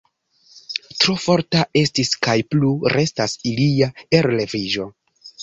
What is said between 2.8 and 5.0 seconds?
restas ilia elreviĝo.